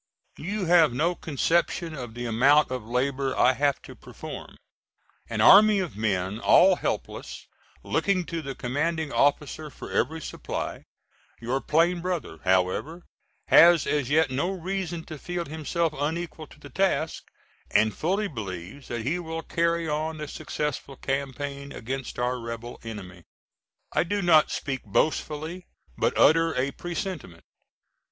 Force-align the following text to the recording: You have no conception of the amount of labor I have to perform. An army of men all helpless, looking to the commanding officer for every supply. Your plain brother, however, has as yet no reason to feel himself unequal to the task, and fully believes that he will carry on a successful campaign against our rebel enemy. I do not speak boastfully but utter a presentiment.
You 0.39 0.65
have 0.65 0.93
no 0.93 1.13
conception 1.13 1.93
of 1.93 2.15
the 2.15 2.25
amount 2.25 2.71
of 2.71 2.83
labor 2.87 3.37
I 3.37 3.53
have 3.53 3.79
to 3.83 3.93
perform. 3.95 4.57
An 5.29 5.41
army 5.41 5.77
of 5.77 5.95
men 5.95 6.39
all 6.39 6.77
helpless, 6.77 7.45
looking 7.83 8.25
to 8.25 8.41
the 8.41 8.55
commanding 8.55 9.13
officer 9.13 9.69
for 9.69 9.91
every 9.91 10.19
supply. 10.19 10.85
Your 11.39 11.61
plain 11.61 12.01
brother, 12.01 12.39
however, 12.43 13.03
has 13.49 13.85
as 13.85 14.09
yet 14.09 14.31
no 14.31 14.49
reason 14.49 15.03
to 15.05 15.19
feel 15.19 15.45
himself 15.45 15.93
unequal 15.95 16.47
to 16.47 16.59
the 16.59 16.71
task, 16.71 17.21
and 17.69 17.95
fully 17.95 18.27
believes 18.27 18.87
that 18.87 19.03
he 19.05 19.19
will 19.19 19.43
carry 19.43 19.87
on 19.87 20.19
a 20.19 20.27
successful 20.27 20.95
campaign 20.95 21.71
against 21.71 22.17
our 22.17 22.39
rebel 22.39 22.79
enemy. 22.83 23.21
I 23.93 24.03
do 24.03 24.23
not 24.23 24.49
speak 24.49 24.81
boastfully 24.83 25.67
but 25.95 26.17
utter 26.17 26.55
a 26.57 26.71
presentiment. 26.71 27.43